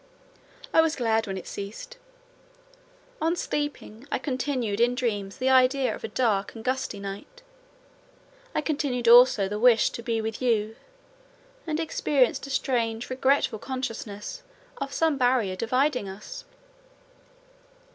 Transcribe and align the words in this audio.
I 0.73 0.81
was 0.81 0.95
glad 0.95 1.27
when 1.27 1.37
it 1.37 1.45
ceased. 1.45 1.99
On 3.21 3.35
sleeping, 3.35 4.07
I 4.11 4.17
continued 4.17 4.79
in 4.81 4.95
dreams 4.95 5.37
the 5.37 5.51
idea 5.51 5.93
of 5.93 6.03
a 6.03 6.07
dark 6.07 6.55
and 6.55 6.63
gusty 6.65 6.99
night. 6.99 7.43
I 8.55 8.61
continued 8.61 9.07
also 9.07 9.47
the 9.47 9.59
wish 9.59 9.91
to 9.91 10.01
be 10.01 10.19
with 10.19 10.41
you, 10.41 10.75
and 11.67 11.79
experienced 11.79 12.47
a 12.47 12.49
strange, 12.49 13.11
regretful 13.11 13.59
consciousness 13.59 14.41
of 14.79 14.91
some 14.91 15.19
barrier 15.19 15.55
dividing 15.55 16.09
us. 16.09 16.45